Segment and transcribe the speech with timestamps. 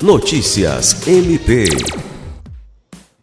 [0.00, 1.64] Notícias MP.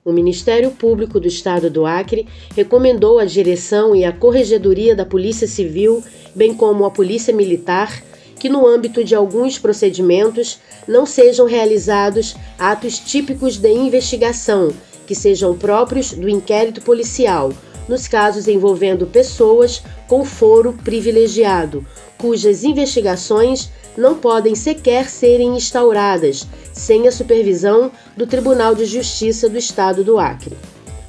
[0.04, 5.48] O Ministério Público do Estado do Acre recomendou à direção e à Corregedoria da Polícia
[5.48, 6.04] Civil,
[6.36, 8.04] bem como à Polícia Militar,
[8.38, 14.74] que no âmbito de alguns procedimentos não sejam realizados atos típicos de investigação
[15.08, 17.54] que sejam próprios do inquérito policial,
[17.88, 21.86] nos casos envolvendo pessoas com foro privilegiado,
[22.18, 29.58] cujas investigações não podem sequer serem instauradas sem a supervisão do Tribunal de Justiça do
[29.58, 30.56] Estado do Acre.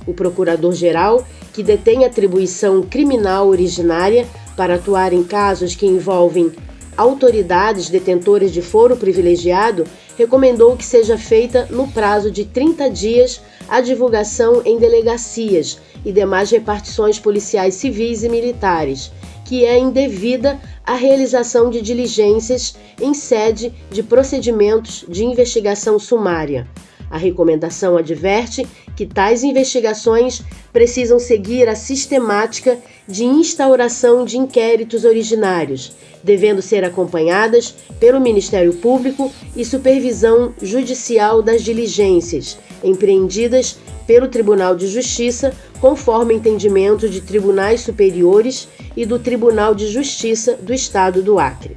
[0.07, 6.53] O Procurador-Geral, que detém atribuição criminal originária para atuar em casos que envolvem
[6.97, 9.85] autoridades detentoras de foro privilegiado,
[10.17, 16.51] recomendou que seja feita no prazo de 30 dias a divulgação em delegacias e demais
[16.51, 19.11] repartições policiais civis e militares,
[19.45, 26.67] que é indevida a realização de diligências em sede de procedimentos de investigação sumária.
[27.11, 35.93] A recomendação adverte que tais investigações precisam seguir a sistemática de instauração de inquéritos originários,
[36.23, 44.87] devendo ser acompanhadas pelo Ministério Público e supervisão judicial das diligências empreendidas pelo Tribunal de
[44.87, 51.77] Justiça, conforme entendimento de tribunais superiores e do Tribunal de Justiça do Estado do Acre.